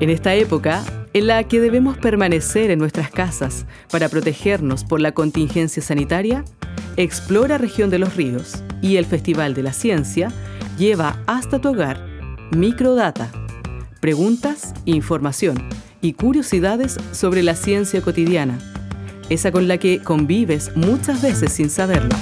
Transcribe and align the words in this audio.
En 0.00 0.08
esta 0.08 0.34
época, 0.34 0.82
en 1.12 1.26
la 1.26 1.44
que 1.44 1.60
debemos 1.60 1.98
permanecer 1.98 2.70
en 2.70 2.78
nuestras 2.78 3.10
casas 3.10 3.66
para 3.90 4.08
protegernos 4.08 4.82
por 4.82 4.98
la 4.98 5.12
contingencia 5.12 5.82
sanitaria, 5.82 6.42
Explora 6.96 7.58
Región 7.58 7.90
de 7.90 7.98
los 7.98 8.16
Ríos 8.16 8.62
y 8.80 8.96
el 8.96 9.04
Festival 9.04 9.52
de 9.52 9.62
la 9.62 9.74
Ciencia 9.74 10.32
lleva 10.78 11.22
hasta 11.26 11.60
tu 11.60 11.68
hogar 11.68 12.02
Microdata, 12.50 13.30
preguntas, 14.00 14.72
información 14.86 15.68
y 16.00 16.14
curiosidades 16.14 16.96
sobre 17.12 17.42
la 17.42 17.54
ciencia 17.54 18.00
cotidiana, 18.00 18.58
esa 19.28 19.52
con 19.52 19.68
la 19.68 19.76
que 19.76 20.02
convives 20.02 20.74
muchas 20.76 21.20
veces 21.20 21.52
sin 21.52 21.68
saberlo. 21.68 22.16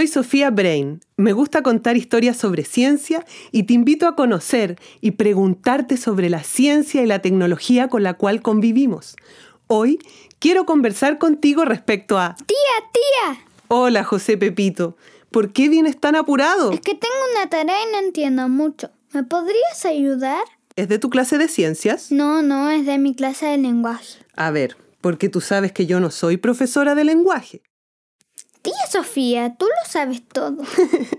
Soy 0.00 0.06
Sofía 0.06 0.48
Brain. 0.48 1.00
Me 1.18 1.34
gusta 1.34 1.62
contar 1.62 1.98
historias 1.98 2.38
sobre 2.38 2.64
ciencia 2.64 3.22
y 3.52 3.64
te 3.64 3.74
invito 3.74 4.08
a 4.08 4.16
conocer 4.16 4.80
y 5.02 5.10
preguntarte 5.10 5.98
sobre 5.98 6.30
la 6.30 6.42
ciencia 6.42 7.02
y 7.02 7.06
la 7.06 7.18
tecnología 7.18 7.88
con 7.88 8.02
la 8.02 8.14
cual 8.14 8.40
convivimos. 8.40 9.16
Hoy 9.66 9.98
quiero 10.38 10.64
conversar 10.64 11.18
contigo 11.18 11.66
respecto 11.66 12.18
a... 12.18 12.34
Tía, 12.34 12.56
tía. 12.94 13.44
Hola, 13.68 14.02
José 14.02 14.38
Pepito. 14.38 14.96
¿Por 15.30 15.52
qué 15.52 15.68
vienes 15.68 16.00
tan 16.00 16.16
apurado? 16.16 16.72
Es 16.72 16.80
que 16.80 16.94
tengo 16.94 17.14
una 17.34 17.50
tarea 17.50 17.76
y 17.86 17.92
no 17.92 17.98
entiendo 17.98 18.48
mucho. 18.48 18.88
¿Me 19.12 19.22
podrías 19.22 19.84
ayudar? 19.84 20.44
¿Es 20.76 20.88
de 20.88 20.98
tu 20.98 21.10
clase 21.10 21.36
de 21.36 21.46
ciencias? 21.46 22.10
No, 22.10 22.40
no, 22.40 22.70
es 22.70 22.86
de 22.86 22.96
mi 22.96 23.14
clase 23.14 23.44
de 23.44 23.58
lenguaje. 23.58 24.24
A 24.34 24.50
ver, 24.50 24.78
porque 25.02 25.28
tú 25.28 25.42
sabes 25.42 25.72
que 25.72 25.84
yo 25.84 26.00
no 26.00 26.10
soy 26.10 26.38
profesora 26.38 26.94
de 26.94 27.04
lenguaje. 27.04 27.60
Tía 28.62 28.86
Sofía, 28.90 29.54
tú 29.56 29.66
lo 29.66 29.90
sabes 29.90 30.22
todo. 30.26 30.62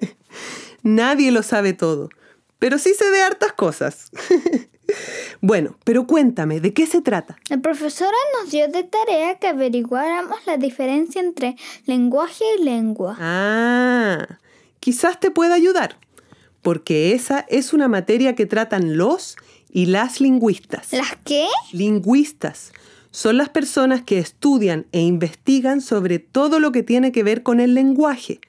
Nadie 0.84 1.32
lo 1.32 1.44
sabe 1.44 1.74
todo, 1.74 2.10
pero 2.60 2.78
sí 2.78 2.94
sé 2.94 3.10
de 3.10 3.22
hartas 3.22 3.54
cosas. 3.54 4.12
bueno, 5.42 5.78
pero 5.84 6.06
cuéntame, 6.06 6.60
¿de 6.60 6.74
qué 6.74 6.86
se 6.88 7.02
trata? 7.02 7.38
La 7.50 7.58
profesora 7.58 8.18
nos 8.40 8.52
dio 8.52 8.68
de 8.68 8.84
tarea 8.84 9.38
que 9.40 9.48
averiguáramos 9.48 10.40
la 10.46 10.58
diferencia 10.58 11.22
entre 11.22 11.56
lenguaje 11.86 12.44
y 12.60 12.64
lengua. 12.64 13.18
Ah, 13.20 14.40
quizás 14.80 15.20
te 15.20 15.32
pueda 15.32 15.56
ayudar, 15.56 15.98
porque 16.62 17.14
esa 17.14 17.46
es 17.50 17.74
una 17.74 17.88
materia 17.88 18.36
que 18.36 18.46
tratan 18.46 18.98
los 18.98 19.36
y 19.72 19.88
las 19.88 20.20
lingüistas. 20.20 20.92
¿Las 20.94 21.16
qué? 21.24 21.48
Lingüistas 21.72 22.72
son 23.12 23.38
las 23.38 23.50
personas 23.50 24.02
que 24.02 24.20
estudian 24.20 24.88
e 24.92 25.02
investigan 25.02 25.82
sobre 25.82 26.20
todo 26.20 26.60
lo 26.60 26.72
que 26.72 26.84
tiene 26.84 27.12
que 27.12 27.24
ver 27.24 27.44
con 27.44 27.60
el 27.60 27.74
lenguaje, 27.74 28.40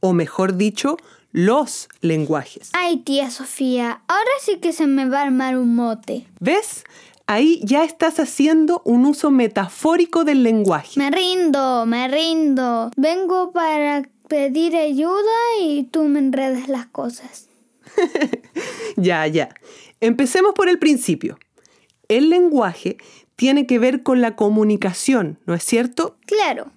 o 0.00 0.12
mejor 0.12 0.56
dicho, 0.56 0.96
los 1.32 1.88
lenguajes. 2.00 2.70
Ay, 2.74 2.98
tía 2.98 3.30
Sofía, 3.30 4.02
ahora 4.06 4.30
sí 4.40 4.58
que 4.58 4.72
se 4.72 4.86
me 4.86 5.08
va 5.08 5.20
a 5.20 5.24
armar 5.24 5.58
un 5.58 5.74
mote. 5.74 6.26
¿Ves? 6.40 6.84
Ahí 7.26 7.60
ya 7.64 7.82
estás 7.82 8.20
haciendo 8.20 8.82
un 8.84 9.04
uso 9.04 9.30
metafórico 9.30 10.24
del 10.24 10.44
lenguaje. 10.44 10.98
Me 10.98 11.10
rindo, 11.10 11.84
me 11.84 12.06
rindo. 12.06 12.92
Vengo 12.96 13.50
para 13.50 14.08
pedir 14.28 14.76
ayuda 14.76 15.32
y 15.60 15.84
tú 15.84 16.04
me 16.04 16.20
enredas 16.20 16.68
las 16.68 16.86
cosas. 16.86 17.48
ya, 18.96 19.26
ya. 19.26 19.48
Empecemos 20.00 20.52
por 20.54 20.68
el 20.68 20.78
principio. 20.78 21.38
El 22.08 22.30
lenguaje 22.30 22.98
tiene 23.36 23.66
que 23.66 23.78
ver 23.78 24.02
con 24.02 24.20
la 24.20 24.34
comunicación, 24.34 25.38
¿no 25.46 25.54
es 25.54 25.62
cierto? 25.62 26.16
Claro. 26.26 26.72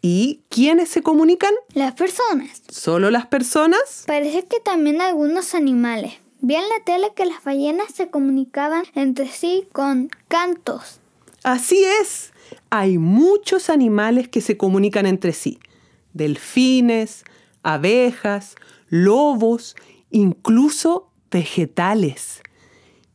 ¿Y 0.00 0.42
quiénes 0.48 0.88
se 0.88 1.02
comunican? 1.02 1.52
Las 1.72 1.94
personas. 1.94 2.62
¿Solo 2.68 3.10
las 3.10 3.26
personas? 3.26 4.04
Parece 4.06 4.44
que 4.46 4.60
también 4.60 5.00
algunos 5.00 5.54
animales. 5.54 6.14
Vi 6.40 6.54
en 6.54 6.68
la 6.68 6.84
tele 6.84 7.12
que 7.16 7.24
las 7.24 7.42
ballenas 7.42 7.92
se 7.92 8.10
comunicaban 8.10 8.84
entre 8.94 9.28
sí 9.28 9.66
con 9.72 10.10
cantos. 10.28 11.00
Así 11.42 11.82
es. 12.00 12.32
Hay 12.70 12.98
muchos 12.98 13.70
animales 13.70 14.28
que 14.28 14.40
se 14.40 14.56
comunican 14.56 15.06
entre 15.06 15.32
sí. 15.32 15.58
Delfines, 16.12 17.24
abejas, 17.62 18.56
lobos, 18.88 19.74
incluso 20.10 21.08
vegetales 21.30 22.43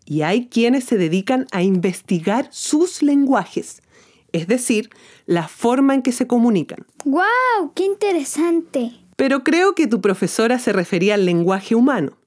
y 0.10 0.24
hay 0.24 0.48
quienes 0.48 0.86
se 0.86 0.98
dedican 0.98 1.46
a 1.52 1.62
investigar 1.62 2.48
sus 2.50 3.04
lenguajes, 3.04 3.84
es 4.32 4.48
decir, 4.48 4.90
la 5.28 5.48
forma 5.48 5.94
en 5.94 6.02
que 6.02 6.12
se 6.12 6.26
comunican. 6.26 6.88
¡Guau! 7.06 7.74
¡Qué 7.76 7.86
interesante! 7.86 8.92
Pero 9.16 9.44
creo 9.44 9.76
que 9.76 9.86
tu 9.86 10.02
profesora 10.02 10.58
se 10.58 10.74
refería 10.74 11.14
al 11.14 11.26
lenguaje 11.26 11.76
humano. 11.76 12.18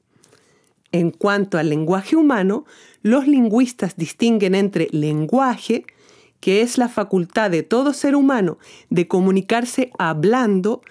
En 0.93 1.11
cuanto 1.11 1.59
al 1.59 1.71
lenguaje 1.71 2.15
humano, 2.15 2.67
los 3.03 3.27
lingüistas 3.27 3.97
distinguen 3.97 4.55
entre 4.55 4.87
lenguaje, 4.93 5.85
que 6.39 6.63
es 6.63 6.79
la 6.79 6.89
facultad 6.89 7.51
de 7.51 7.65
todo 7.65 7.95
ser 7.95 8.15
humano 8.15 8.59
de 8.91 9.09
comunicarse 9.09 9.91
hablando, 9.99 10.83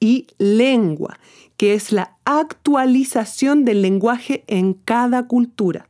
y 0.00 0.28
lengua, 0.38 1.18
que 1.58 1.74
es 1.74 1.92
la 1.92 2.16
actualización 2.24 3.66
del 3.66 3.82
lenguaje 3.82 4.44
en 4.46 4.72
cada 4.72 5.26
cultura. 5.26 5.86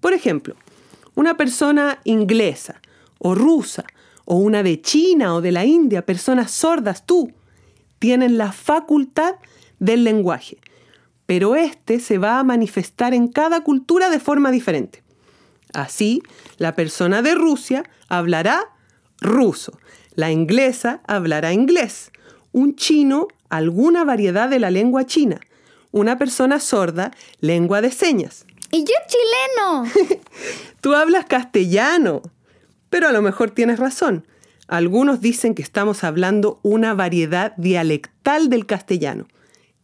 Por 0.00 0.12
ejemplo, 0.12 0.56
una 1.14 1.36
persona 1.36 2.00
inglesa 2.04 2.80
o 3.18 3.34
rusa 3.34 3.84
o 4.24 4.36
una 4.36 4.62
de 4.62 4.80
China 4.80 5.34
o 5.34 5.40
de 5.40 5.52
la 5.52 5.64
India, 5.64 6.06
personas 6.06 6.50
sordas, 6.50 7.04
tú, 7.04 7.32
tienen 7.98 8.38
la 8.38 8.52
facultad 8.52 9.34
del 9.78 10.04
lenguaje, 10.04 10.58
pero 11.26 11.56
este 11.56 12.00
se 12.00 12.18
va 12.18 12.38
a 12.38 12.44
manifestar 12.44 13.14
en 13.14 13.28
cada 13.28 13.62
cultura 13.62 14.08
de 14.08 14.20
forma 14.20 14.50
diferente. 14.50 15.02
Así, 15.72 16.22
la 16.58 16.74
persona 16.74 17.22
de 17.22 17.34
Rusia 17.34 17.84
hablará 18.08 18.70
ruso, 19.20 19.78
la 20.14 20.30
inglesa 20.30 21.00
hablará 21.06 21.52
inglés, 21.52 22.10
un 22.52 22.74
chino 22.74 23.28
alguna 23.48 24.04
variedad 24.04 24.48
de 24.48 24.58
la 24.60 24.70
lengua 24.70 25.06
china, 25.06 25.40
una 25.92 26.18
persona 26.18 26.60
sorda 26.60 27.10
lengua 27.40 27.80
de 27.80 27.90
señas, 27.90 28.46
y 28.70 28.84
yo 28.84 28.94
chileno. 29.06 30.20
Tú 30.80 30.94
hablas 30.94 31.26
castellano. 31.26 32.22
Pero 32.88 33.08
a 33.08 33.12
lo 33.12 33.22
mejor 33.22 33.50
tienes 33.50 33.78
razón. 33.78 34.26
Algunos 34.70 35.20
dicen 35.20 35.54
que 35.54 35.62
estamos 35.62 36.04
hablando 36.04 36.60
una 36.62 36.94
variedad 36.94 37.54
dialectal 37.56 38.48
del 38.48 38.66
castellano, 38.66 39.26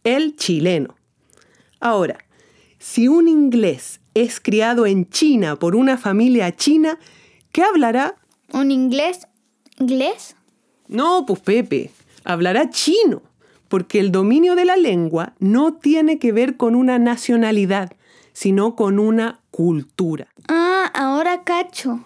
el 0.05 0.37
chileno. 0.37 0.95
Ahora, 1.81 2.19
si 2.79 3.09
un 3.09 3.27
inglés 3.27 4.01
es 4.15 4.39
criado 4.39 4.87
en 4.87 5.09
China 5.11 5.57
por 5.57 5.75
una 5.75 5.99
familia 5.99 6.55
china, 6.55 7.01
¿qué 7.51 7.65
hablará? 7.65 8.15
¿Un 8.53 8.71
inglés? 8.71 9.27
¿Inglés? 9.81 10.37
No, 10.87 11.27
pues 11.27 11.41
Pepe, 11.41 11.91
hablará 12.23 12.71
chino, 12.71 13.23
porque 13.67 13.99
el 13.99 14.13
dominio 14.13 14.55
de 14.55 14.67
la 14.67 14.77
lengua 14.77 15.35
no 15.41 15.75
tiene 15.75 16.21
que 16.21 16.31
ver 16.31 16.57
con 16.57 16.77
una 16.77 17.01
nacionalidad, 17.01 17.96
sino 18.37 18.77
con 18.77 18.99
una 18.99 19.41
cultura. 19.51 20.29
Ah, 20.49 20.91
ahora 20.93 21.43
cacho. 21.43 22.01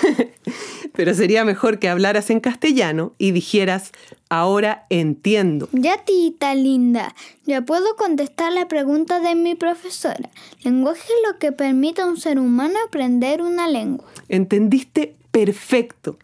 Pero 0.92 1.12
sería 1.12 1.44
mejor 1.44 1.80
que 1.80 1.88
hablaras 1.88 2.30
en 2.30 2.38
castellano 2.38 3.14
y 3.18 3.32
dijeras, 3.32 3.90
ahora 4.28 4.86
entiendo. 4.90 5.68
Ya, 5.72 6.04
tita 6.04 6.54
linda, 6.54 7.16
ya 7.46 7.62
puedo 7.62 7.96
contestar 7.96 8.52
la 8.52 8.68
pregunta 8.68 9.18
de 9.18 9.34
mi 9.34 9.56
profesora. 9.56 10.30
Lenguaje 10.62 11.00
es 11.02 11.32
lo 11.32 11.40
que 11.40 11.50
permite 11.50 12.02
a 12.02 12.06
un 12.06 12.16
ser 12.16 12.38
humano 12.38 12.74
aprender 12.86 13.42
una 13.42 13.66
lengua. 13.66 14.06
Entendiste 14.28 15.16
perfecto. 15.32 16.16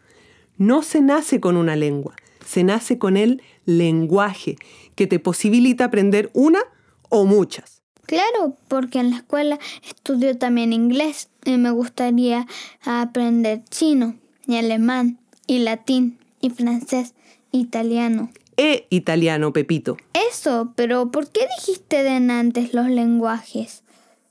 No 0.56 0.84
se 0.84 1.00
nace 1.00 1.40
con 1.40 1.56
una 1.56 1.74
lengua, 1.74 2.14
se 2.46 2.62
nace 2.62 2.96
con 2.96 3.16
el 3.16 3.42
lenguaje, 3.64 4.54
que 4.94 5.08
te 5.08 5.18
posibilita 5.18 5.86
aprender 5.86 6.30
una 6.32 6.60
o 7.08 7.24
muchas. 7.24 7.77
Claro, 8.08 8.56
porque 8.68 9.00
en 9.00 9.10
la 9.10 9.16
escuela 9.16 9.58
estudio 9.86 10.38
también 10.38 10.72
inglés 10.72 11.28
y 11.44 11.58
me 11.58 11.70
gustaría 11.70 12.46
aprender 12.82 13.62
chino 13.68 14.14
y 14.46 14.56
alemán 14.56 15.18
y 15.46 15.58
latín 15.58 16.18
y 16.40 16.48
francés, 16.48 17.12
italiano. 17.52 18.30
E 18.56 18.86
italiano, 18.88 19.52
Pepito. 19.52 19.98
Eso, 20.14 20.72
pero 20.74 21.10
¿por 21.10 21.28
qué 21.30 21.46
dijiste 21.58 22.02
de 22.02 22.12
antes 22.32 22.72
los 22.72 22.88
lenguajes? 22.88 23.82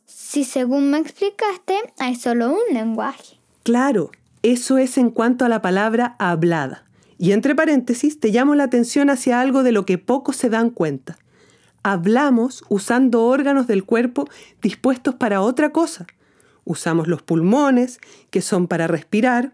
Si 0.07 0.43
según 0.43 0.89
me 0.89 0.97
explicaste, 0.97 1.75
hay 1.99 2.15
solo 2.15 2.49
un 2.49 2.73
lenguaje. 2.73 3.37
Claro, 3.61 4.09
eso 4.41 4.79
es 4.79 4.97
en 4.97 5.11
cuanto 5.11 5.45
a 5.45 5.49
la 5.49 5.61
palabra 5.61 6.15
hablada. 6.17 6.83
Y 7.19 7.31
entre 7.31 7.53
paréntesis, 7.53 8.19
te 8.19 8.29
llamo 8.29 8.55
la 8.55 8.63
atención 8.63 9.11
hacia 9.11 9.39
algo 9.39 9.61
de 9.61 9.71
lo 9.71 9.85
que 9.85 9.99
pocos 9.99 10.35
se 10.35 10.49
dan 10.49 10.71
cuenta 10.71 11.19
hablamos 11.83 12.63
usando 12.69 13.23
órganos 13.23 13.67
del 13.67 13.83
cuerpo 13.83 14.27
dispuestos 14.61 15.15
para 15.15 15.41
otra 15.41 15.71
cosa. 15.71 16.07
Usamos 16.65 17.07
los 17.07 17.21
pulmones, 17.21 17.99
que 18.29 18.41
son 18.41 18.67
para 18.67 18.87
respirar. 18.87 19.53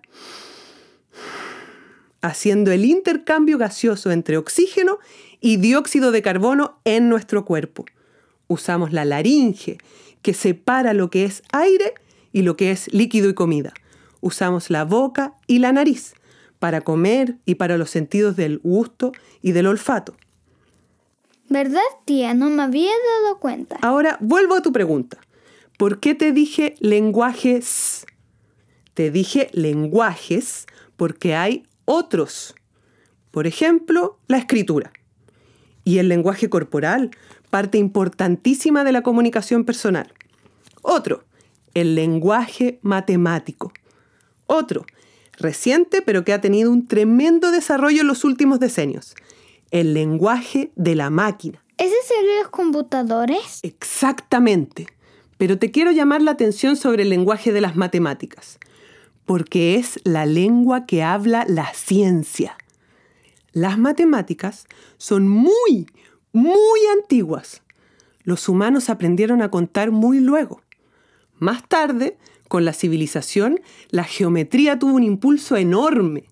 haciendo 2.22 2.72
el 2.72 2.86
intercambio 2.86 3.58
gaseoso 3.58 4.10
entre 4.10 4.38
oxígeno 4.38 5.00
y 5.42 5.58
dióxido 5.58 6.12
de 6.12 6.22
carbono 6.22 6.80
en 6.86 7.10
nuestro 7.10 7.44
cuerpo. 7.44 7.86
Usamos 8.48 8.94
la 8.94 9.04
laringe, 9.04 9.78
que 10.22 10.34
separa 10.34 10.94
lo 10.94 11.10
que 11.10 11.26
es 11.26 11.44
aire 11.52 11.94
y 12.32 12.44
lo 12.44 12.56
que 12.56 12.72
es 12.72 12.92
líquido 12.94 13.30
y 13.30 13.34
comida. 13.34 13.74
Usamos 14.22 14.70
la 14.70 14.86
boca 14.86 15.36
y 15.48 15.60
la 15.60 15.74
nariz 15.74 16.14
para 16.60 16.80
comer 16.80 17.36
y 17.46 17.56
para 17.56 17.78
los 17.78 17.90
sentidos 17.90 18.38
del 18.38 18.60
gusto 18.60 19.12
y 19.42 19.52
del 19.52 19.68
olfato. 19.68 20.16
¿Verdad, 21.54 21.82
tía? 22.06 22.34
No 22.34 22.50
me 22.50 22.64
había 22.64 22.90
dado 23.22 23.38
cuenta. 23.40 23.78
Ahora 23.84 24.18
vuelvo 24.20 24.56
a 24.56 24.64
tu 24.64 24.72
pregunta. 24.72 25.20
¿Por 25.78 26.00
qué 26.00 26.16
te 26.16 26.32
dije 26.32 26.76
lenguajes? 26.80 28.08
Te 28.96 29.12
dije 29.12 29.52
lenguajes 29.54 30.66
porque 30.98 31.36
hay 31.36 31.68
otros. 31.86 32.56
Por 33.30 33.46
ejemplo, 33.46 34.18
la 34.28 34.40
escritura. 34.40 34.92
Y 35.84 36.00
el 36.00 36.10
lenguaje 36.10 36.50
corporal, 36.50 37.12
parte 37.52 37.78
importantísima 37.78 38.84
de 38.84 38.92
la 38.92 39.04
comunicación 39.04 39.64
personal. 39.64 40.12
Otro, 40.82 41.24
el 41.76 41.94
lenguaje 41.94 42.80
matemático. 42.82 43.72
Otro, 44.48 44.88
reciente 45.38 46.02
pero 46.02 46.26
que 46.26 46.34
ha 46.34 46.42
tenido 46.42 46.72
un 46.72 46.88
tremendo 46.88 47.52
desarrollo 47.52 48.02
en 48.02 48.08
los 48.08 48.24
últimos 48.24 48.60
decenios. 48.60 49.14
El 49.74 49.94
lenguaje 49.94 50.72
de 50.76 50.96
la 50.96 51.10
máquina. 51.10 51.62
¿Ese 51.78 51.94
los 52.40 52.50
computadores? 52.50 53.60
Exactamente. 53.64 54.88
Pero 55.38 55.58
te 55.58 55.72
quiero 55.72 55.92
llamar 55.92 56.22
la 56.22 56.32
atención 56.32 56.78
sobre 56.78 57.04
el 57.04 57.10
lenguaje 57.10 57.52
de 57.52 57.60
las 57.60 57.76
matemáticas 57.76 58.58
porque 59.26 59.76
es 59.76 60.00
la 60.04 60.26
lengua 60.26 60.86
que 60.86 61.04
habla 61.04 61.46
la 61.48 61.74
ciencia. 61.74 62.58
Las 63.52 63.78
matemáticas 63.78 64.66
son 64.98 65.28
muy, 65.28 65.88
muy 66.32 66.80
antiguas. 66.98 67.62
Los 68.24 68.50
humanos 68.50 68.90
aprendieron 68.90 69.42
a 69.42 69.52
contar 69.52 69.92
muy 69.92 70.20
luego. 70.20 70.62
Más 71.38 71.68
tarde, 71.68 72.18
con 72.48 72.66
la 72.66 72.74
civilización, 72.74 73.60
la 73.90 74.04
geometría 74.04 74.80
tuvo 74.80 74.96
un 74.96 75.04
impulso 75.04 75.56
enorme. 75.56 76.26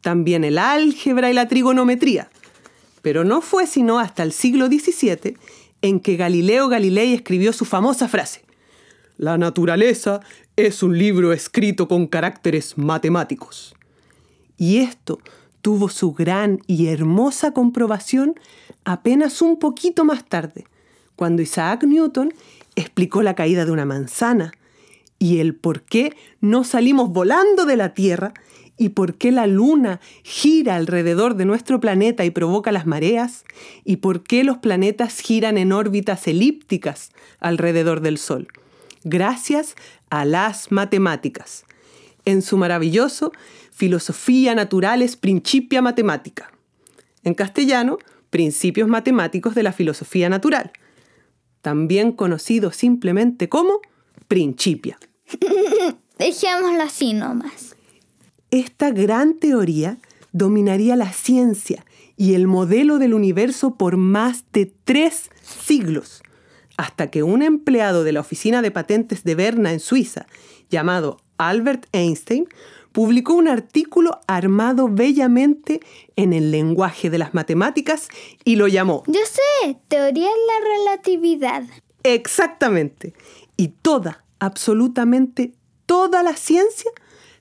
También 0.00 0.44
el 0.44 0.58
álgebra 0.58 1.30
y 1.30 1.34
la 1.34 1.48
trigonometría. 1.48 2.30
Pero 3.08 3.24
no 3.24 3.40
fue 3.40 3.66
sino 3.66 3.98
hasta 3.98 4.22
el 4.22 4.32
siglo 4.32 4.66
XVII 4.66 5.38
en 5.80 5.98
que 5.98 6.16
Galileo 6.16 6.68
Galilei 6.68 7.14
escribió 7.14 7.54
su 7.54 7.64
famosa 7.64 8.06
frase. 8.06 8.42
La 9.16 9.38
naturaleza 9.38 10.20
es 10.56 10.82
un 10.82 10.98
libro 10.98 11.32
escrito 11.32 11.88
con 11.88 12.06
caracteres 12.06 12.76
matemáticos. 12.76 13.74
Y 14.58 14.80
esto 14.80 15.20
tuvo 15.62 15.88
su 15.88 16.12
gran 16.12 16.60
y 16.66 16.88
hermosa 16.88 17.52
comprobación 17.52 18.34
apenas 18.84 19.40
un 19.40 19.58
poquito 19.58 20.04
más 20.04 20.28
tarde, 20.28 20.66
cuando 21.16 21.40
Isaac 21.40 21.84
Newton 21.84 22.34
explicó 22.76 23.22
la 23.22 23.34
caída 23.34 23.64
de 23.64 23.70
una 23.70 23.86
manzana 23.86 24.52
y 25.18 25.38
el 25.38 25.54
por 25.54 25.80
qué 25.80 26.14
no 26.42 26.62
salimos 26.62 27.08
volando 27.08 27.64
de 27.64 27.76
la 27.78 27.94
Tierra 27.94 28.34
y 28.78 28.90
por 28.90 29.14
qué 29.16 29.32
la 29.32 29.46
Luna 29.46 30.00
gira 30.22 30.76
alrededor 30.76 31.34
de 31.34 31.44
nuestro 31.44 31.80
planeta 31.80 32.24
y 32.24 32.30
provoca 32.30 32.72
las 32.72 32.86
mareas 32.86 33.44
y 33.84 33.96
por 33.96 34.22
qué 34.22 34.44
los 34.44 34.58
planetas 34.58 35.18
giran 35.20 35.58
en 35.58 35.72
órbitas 35.72 36.26
elípticas 36.28 37.10
alrededor 37.40 38.00
del 38.00 38.18
Sol 38.18 38.48
gracias 39.04 39.74
a 40.10 40.24
las 40.24 40.70
matemáticas, 40.70 41.64
en 42.24 42.42
su 42.42 42.56
maravilloso 42.56 43.32
Filosofía 43.72 44.54
Naturales 44.54 45.16
Principia 45.16 45.82
Matemática. 45.82 46.50
En 47.24 47.34
castellano, 47.34 47.98
Principios 48.30 48.88
Matemáticos 48.88 49.54
de 49.54 49.62
la 49.62 49.72
Filosofía 49.72 50.28
Natural, 50.28 50.72
también 51.62 52.12
conocido 52.12 52.72
simplemente 52.72 53.48
como 53.48 53.80
Principia. 54.26 54.98
Dejémoslo 56.18 56.82
así 56.82 57.14
nomás. 57.14 57.76
Esta 58.50 58.90
gran 58.90 59.34
teoría 59.34 59.98
dominaría 60.32 60.96
la 60.96 61.12
ciencia 61.12 61.84
y 62.16 62.34
el 62.34 62.46
modelo 62.46 62.98
del 62.98 63.14
universo 63.14 63.74
por 63.74 63.96
más 63.96 64.44
de 64.52 64.72
tres 64.84 65.30
siglos 65.42 66.22
hasta 66.78 67.10
que 67.10 67.22
un 67.22 67.42
empleado 67.42 68.04
de 68.04 68.12
la 68.12 68.20
oficina 68.20 68.62
de 68.62 68.70
patentes 68.70 69.24
de 69.24 69.34
Berna 69.34 69.72
en 69.72 69.80
Suiza, 69.80 70.26
llamado 70.70 71.20
Albert 71.36 71.86
Einstein, 71.92 72.48
publicó 72.92 73.34
un 73.34 73.48
artículo 73.48 74.20
armado 74.28 74.88
bellamente 74.88 75.80
en 76.16 76.32
el 76.32 76.50
lenguaje 76.52 77.10
de 77.10 77.18
las 77.18 77.34
matemáticas 77.34 78.08
y 78.44 78.56
lo 78.56 78.68
llamó... 78.68 79.02
Yo 79.08 79.20
sé, 79.24 79.76
teoría 79.88 80.28
de 80.28 80.46
la 80.46 80.68
relatividad. 80.76 81.64
Exactamente. 82.04 83.12
Y 83.56 83.68
toda, 83.68 84.24
absolutamente 84.38 85.52
toda 85.84 86.22
la 86.22 86.36
ciencia 86.36 86.90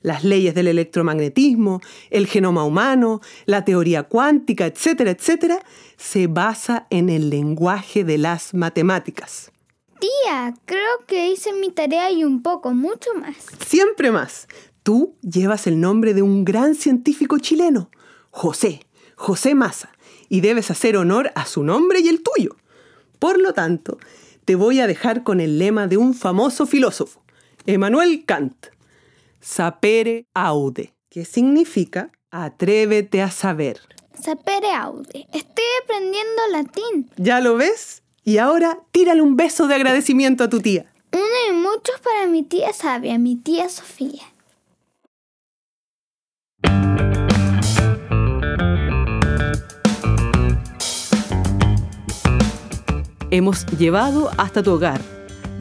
las 0.02 0.24
leyes 0.24 0.54
del 0.56 0.68
electromagnetismo, 0.68 1.82
el 2.10 2.28
genoma 2.28 2.64
humano, 2.64 3.22
la 3.46 3.66
teoría 3.66 4.04
cuántica, 4.04 4.66
etcétera, 4.66 5.12
etcétera, 5.12 5.60
se 5.98 6.28
basa 6.28 6.88
en 6.90 7.10
el 7.10 7.30
lenguaje 7.30 8.04
de 8.04 8.18
las 8.18 8.54
matemáticas. 8.54 9.52
Tía, 10.00 10.54
creo 10.66 11.06
que 11.08 11.32
hice 11.32 11.54
mi 11.54 11.72
tarea 11.72 12.12
y 12.12 12.24
un 12.24 12.44
poco, 12.44 12.74
mucho 12.74 13.10
más. 13.16 13.36
Siempre 13.66 14.12
más. 14.12 14.48
Tú 14.84 15.16
llevas 15.22 15.68
el 15.68 15.82
nombre 15.82 16.14
de 16.14 16.22
un 16.22 16.46
gran 16.46 16.76
científico 16.76 17.40
chileno, 17.40 17.90
José, 18.30 18.86
José 19.16 19.56
Massa, 19.56 19.92
y 20.30 20.42
debes 20.42 20.72
hacer 20.72 20.98
honor 20.98 21.32
a 21.36 21.46
su 21.46 21.64
nombre 21.64 22.00
y 22.00 22.08
el 22.08 22.22
tuyo. 22.22 22.56
Por 23.20 23.40
lo 23.40 23.54
tanto, 23.54 23.98
te 24.46 24.56
voy 24.56 24.80
a 24.80 24.88
dejar 24.88 25.24
con 25.24 25.42
el 25.42 25.58
lema 25.60 25.88
de 25.88 25.98
un 25.98 26.14
famoso 26.14 26.66
filósofo, 26.66 27.22
Emmanuel 27.66 28.24
Kant 28.26 28.68
sapere 29.48 30.28
aude, 30.34 30.94
que 31.10 31.24
significa 31.24 32.12
atrévete 32.32 33.22
a 33.22 33.32
saber. 33.32 33.80
Sapere 34.22 34.74
aude. 34.74 35.26
Estoy 35.32 35.64
aprendiendo 35.84 36.42
latín. 36.52 37.10
¿Ya 37.16 37.40
lo 37.40 37.56
ves? 37.56 38.04
Y 38.26 38.40
ahora 38.40 38.80
tírale 38.92 39.22
un 39.22 39.38
beso 39.38 39.68
de 39.68 39.76
agradecimiento 39.76 40.44
a 40.44 40.50
tu 40.50 40.60
tía. 40.60 40.86
Uno 41.14 41.24
y 41.50 41.54
muchos 41.54 41.98
para 42.04 42.28
mi 42.28 42.44
tía 42.44 42.74
sabia, 42.74 43.18
mi 43.18 43.38
tía 43.38 43.70
Sofía. 43.70 44.24
Hemos 53.32 53.66
llevado 53.78 54.30
hasta 54.38 54.64
tu 54.64 54.72
hogar 54.72 55.02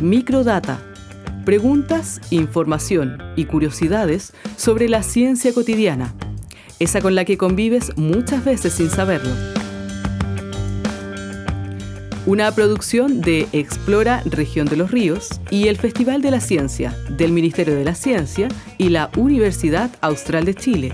Microdata 0.02 0.85
preguntas, 1.46 2.20
información 2.30 3.22
y 3.36 3.46
curiosidades 3.46 4.34
sobre 4.56 4.88
la 4.90 5.02
ciencia 5.02 5.54
cotidiana, 5.54 6.12
esa 6.80 7.00
con 7.00 7.14
la 7.14 7.24
que 7.24 7.38
convives 7.38 7.96
muchas 7.96 8.44
veces 8.44 8.74
sin 8.74 8.90
saberlo. 8.90 9.30
Una 12.26 12.50
producción 12.50 13.20
de 13.20 13.46
Explora 13.52 14.22
Región 14.26 14.66
de 14.66 14.76
los 14.76 14.90
Ríos 14.90 15.40
y 15.48 15.68
el 15.68 15.76
Festival 15.76 16.20
de 16.20 16.32
la 16.32 16.40
Ciencia 16.40 16.94
del 17.10 17.30
Ministerio 17.30 17.76
de 17.76 17.84
la 17.84 17.94
Ciencia 17.94 18.48
y 18.76 18.88
la 18.88 19.10
Universidad 19.16 19.90
Austral 20.00 20.44
de 20.44 20.54
Chile. 20.54 20.92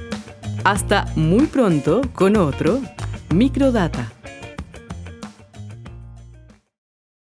Hasta 0.65 1.07
muy 1.17 1.47
pronto 1.47 2.03
con 2.13 2.37
otro 2.37 2.83
Microdata. 3.35 4.13